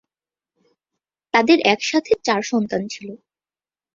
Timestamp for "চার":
2.23-2.41